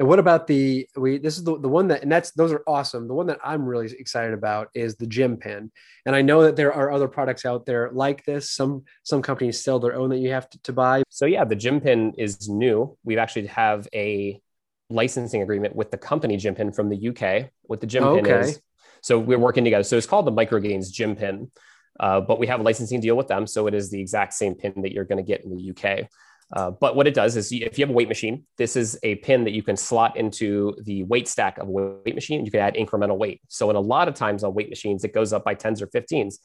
[0.00, 2.64] And what about the we this is the, the one that and that's those are
[2.66, 3.06] awesome.
[3.06, 5.70] The one that I'm really excited about is the gym pin.
[6.04, 8.50] And I know that there are other products out there like this.
[8.50, 11.04] Some some companies sell their own that you have to, to buy.
[11.10, 12.96] So yeah, the gym pin is new.
[13.04, 14.40] We actually have a
[14.90, 17.50] licensing agreement with the company gym pin from the UK.
[17.62, 18.22] What the gym okay.
[18.22, 18.60] pin is.
[19.00, 19.84] So we're working together.
[19.84, 21.52] So it's called the Microgainz gym pin.
[22.00, 23.46] Uh, but we have a licensing deal with them.
[23.46, 26.08] So it is the exact same pin that you're going to get in the UK.
[26.52, 29.16] Uh, but what it does is if you have a weight machine, this is a
[29.16, 32.44] pin that you can slot into the weight stack of a weight machine.
[32.44, 33.40] You can add incremental weight.
[33.48, 35.86] So in a lot of times on weight machines, it goes up by 10s or
[35.88, 36.36] 15s.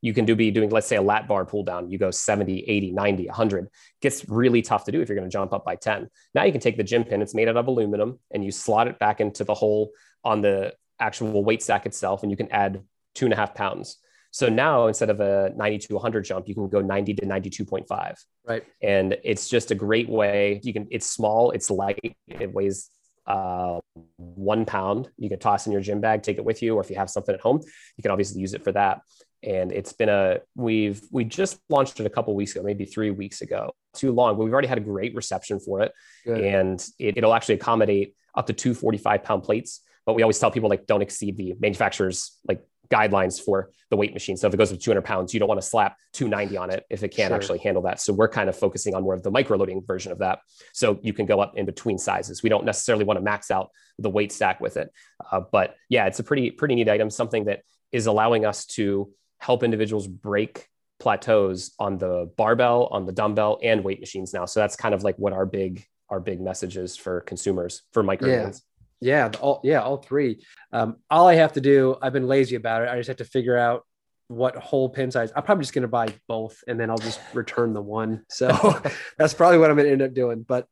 [0.00, 1.90] You can do be doing, let's say a lat bar pull down.
[1.90, 3.68] You go 70, 80, 90, 100.
[4.00, 6.08] Gets really tough to do if you're going to jump up by 10.
[6.34, 8.86] Now you can take the gym pin, it's made out of aluminum, and you slot
[8.86, 9.90] it back into the hole
[10.22, 12.82] on the actual weight stack itself, and you can add
[13.14, 13.98] two and a half pounds.
[14.30, 18.16] So now instead of a 90 to 100 jump, you can go 90 to 92.5.
[18.46, 18.64] Right.
[18.82, 20.60] And it's just a great way.
[20.62, 22.90] You can, it's small, it's light, it weighs
[23.26, 23.78] uh,
[24.16, 25.10] one pound.
[25.18, 27.10] You can toss in your gym bag, take it with you, or if you have
[27.10, 27.60] something at home,
[27.96, 29.02] you can obviously use it for that.
[29.42, 33.12] And it's been a we've we just launched it a couple weeks ago, maybe three
[33.12, 33.72] weeks ago.
[33.94, 35.92] Too long, but we've already had a great reception for it,
[36.24, 36.40] Good.
[36.40, 39.80] and it, it'll actually accommodate up to two 45 pound plates.
[40.08, 44.14] But we always tell people like don't exceed the manufacturer's like guidelines for the weight
[44.14, 44.38] machine.
[44.38, 46.86] So if it goes to 200 pounds, you don't want to slap 290 on it
[46.88, 47.36] if it can't sure.
[47.36, 48.00] actually handle that.
[48.00, 50.38] So we're kind of focusing on more of the micro loading version of that.
[50.72, 52.42] So you can go up in between sizes.
[52.42, 53.68] We don't necessarily want to max out
[53.98, 54.90] the weight stack with it.
[55.30, 57.60] Uh, but yeah, it's a pretty, pretty neat item, something that
[57.92, 60.68] is allowing us to help individuals break
[61.00, 64.46] plateaus on the barbell, on the dumbbell and weight machines now.
[64.46, 68.02] So that's kind of like what our big, our big message is for consumers for
[68.02, 68.52] micro yeah.
[69.00, 70.44] Yeah, all yeah, all three.
[70.72, 72.88] Um, all I have to do, I've been lazy about it.
[72.88, 73.84] I just have to figure out
[74.26, 75.32] what hole pin size.
[75.34, 78.24] I'm probably just going to buy both, and then I'll just return the one.
[78.28, 78.48] So
[79.18, 80.42] that's probably what I'm going to end up doing.
[80.42, 80.66] But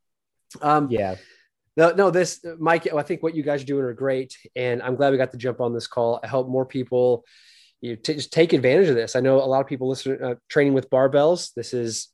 [0.61, 1.15] um, yeah,
[1.77, 2.91] no, no, this Mike.
[2.93, 5.37] I think what you guys are doing are great, and I'm glad we got to
[5.37, 6.19] jump on this call.
[6.23, 7.25] I hope more people
[7.81, 9.15] you t- just take advantage of this.
[9.15, 11.53] I know a lot of people listen uh, training with barbells.
[11.53, 12.09] This is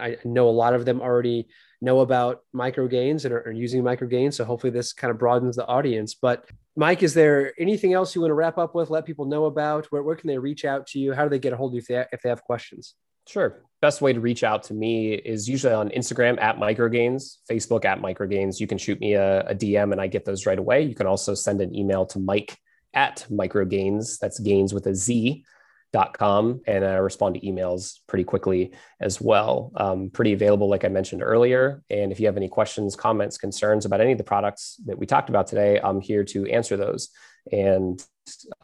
[0.00, 1.48] I know a lot of them already
[1.80, 4.34] know about micro gainz and are, are using micro gainz.
[4.34, 6.14] So hopefully this kind of broadens the audience.
[6.14, 8.90] But Mike, is there anything else you want to wrap up with?
[8.90, 11.12] Let people know about where, where can they reach out to you?
[11.12, 12.94] How do they get a hold of you if they, if they have questions?
[13.26, 13.62] Sure.
[13.82, 18.00] Best way to reach out to me is usually on Instagram at microgainz, Facebook at
[18.00, 18.58] microgainz.
[18.58, 20.82] You can shoot me a, a DM and I get those right away.
[20.82, 22.56] You can also send an email to Mike
[22.94, 24.18] at microgainz.
[24.18, 25.44] That's gains with a Z
[25.92, 29.72] com and I respond to emails pretty quickly as well.
[29.76, 31.82] Um, pretty available, like I mentioned earlier.
[31.90, 35.06] And if you have any questions, comments, concerns about any of the products that we
[35.06, 37.08] talked about today, I'm here to answer those.
[37.50, 38.04] And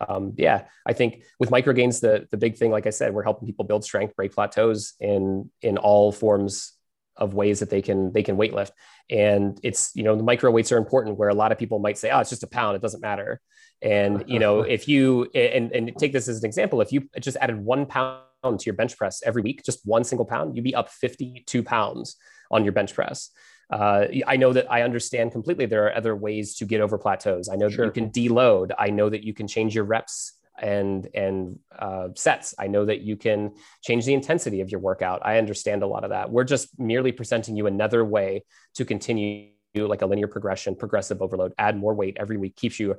[0.07, 3.47] um, yeah, I think with microgainz, the the big thing, like I said, we're helping
[3.47, 6.74] people build strength, break plateaus in in all forms
[7.17, 8.73] of ways that they can they can weight lift.
[9.11, 11.19] And it's you know the micro weights are important.
[11.19, 13.41] Where a lot of people might say, oh, it's just a pound, it doesn't matter.
[13.83, 17.37] And you know, if you and and take this as an example, if you just
[17.41, 20.75] added one pound to your bench press every week, just one single pound, you'd be
[20.75, 22.17] up 52 pounds
[22.51, 23.31] on your bench press.
[23.71, 27.49] Uh, I know that I understand completely there are other ways to get over plateaus.
[27.49, 27.87] I know sure.
[27.87, 28.73] that you can deload.
[28.79, 32.55] I know that you can change your reps and and uh, sets.
[32.59, 35.21] I know that you can change the intensity of your workout.
[35.25, 36.31] I understand a lot of that.
[36.31, 41.53] We're just merely presenting you another way to continue like a linear progression, progressive overload,
[41.59, 42.97] add more weight every week, keeps you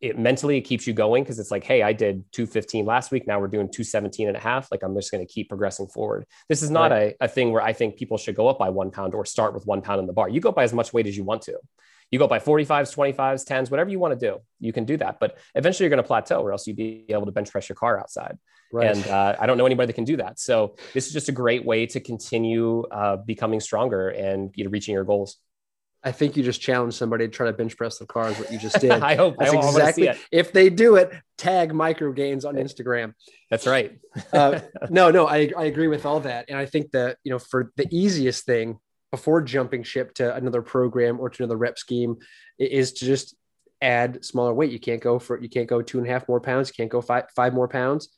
[0.00, 3.26] it mentally it keeps you going because it's like hey i did 215 last week
[3.26, 6.26] now we're doing 217 and a half like i'm just going to keep progressing forward
[6.48, 7.16] this is not right.
[7.20, 9.54] a, a thing where i think people should go up by one pound or start
[9.54, 11.24] with one pound in the bar you go up by as much weight as you
[11.24, 11.56] want to
[12.10, 15.18] you go by 45s 25s 10s whatever you want to do you can do that
[15.20, 17.76] but eventually you're going to plateau or else you'd be able to bench press your
[17.76, 18.38] car outside
[18.72, 18.96] right.
[18.96, 21.32] and uh, i don't know anybody that can do that so this is just a
[21.32, 25.38] great way to continue uh, becoming stronger and you know reaching your goals
[26.06, 28.52] I think you just challenged somebody to try to bench press the car is what
[28.52, 28.90] you just did.
[29.02, 30.10] I hope that's I exactly.
[30.30, 33.12] If they do it, tag micro gainz on Instagram.
[33.50, 33.98] That's right.
[34.32, 37.40] uh, no, no, I, I agree with all that, and I think that you know
[37.40, 38.78] for the easiest thing
[39.16, 42.18] before jumping ship to another program or to another rep scheme
[42.58, 43.34] is to just
[43.80, 44.70] add smaller weight.
[44.70, 46.68] You can't go for you can't go two and a half more pounds.
[46.68, 48.10] You can't go five five more pounds.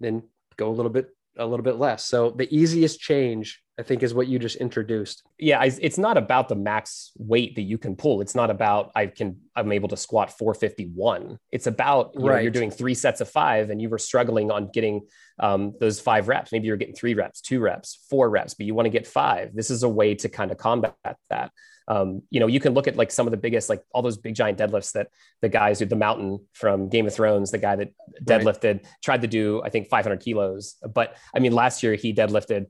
[0.00, 0.24] Then
[0.56, 1.06] go a little bit
[1.38, 2.04] a little bit less.
[2.04, 5.22] So the easiest change I think is what you just introduced.
[5.38, 8.20] Yeah, it's not about the max weight that you can pull.
[8.20, 11.38] It's not about I can I'm able to squat 451.
[11.50, 12.36] It's about you right.
[12.36, 15.06] know, you're doing three sets of five and you were struggling on getting
[15.38, 16.52] um, those five reps.
[16.52, 19.54] Maybe you're getting three reps, two reps, four reps, but you want to get five.
[19.54, 20.94] This is a way to kind of combat
[21.30, 21.50] that.
[21.88, 24.18] Um, you know, you can look at like some of the biggest, like all those
[24.18, 25.08] big giant deadlifts that
[25.40, 28.86] the guys who the mountain from Game of Thrones, the guy that deadlifted, right.
[29.02, 30.76] tried to do, I think 500 kilos.
[30.94, 32.66] But I mean, last year he deadlifted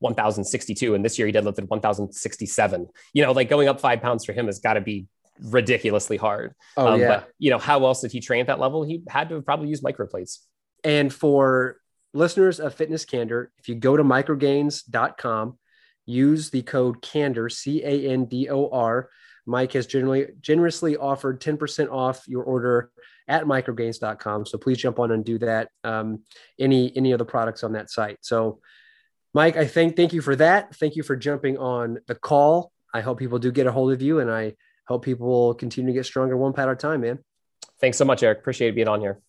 [0.00, 4.32] 1062 and this year he deadlifted 1067 you know like going up five pounds for
[4.32, 5.06] him has got to be
[5.40, 6.54] ridiculously hard.
[6.76, 7.08] Oh, um, yeah.
[7.08, 8.84] but you know how else did he train at that level?
[8.84, 10.38] He had to probably use microplates.
[10.84, 11.78] And for
[12.12, 15.58] listeners of fitness candor if you go to microgainz.com
[16.06, 19.08] use the code candor c-a-n-d-o-r
[19.46, 22.90] mike has generally generously offered 10% off your order
[23.26, 26.20] at microgainz.com so please jump on and do that um,
[26.58, 28.18] any any of the products on that site.
[28.20, 28.60] So
[29.34, 30.76] Mike, I think thank you for that.
[30.76, 32.70] Thank you for jumping on the call.
[32.94, 34.54] I hope people do get a hold of you, and I
[34.86, 37.18] hope people will continue to get stronger one pat at a time, man.
[37.80, 38.38] Thanks so much, Eric.
[38.38, 39.20] Appreciate being on here.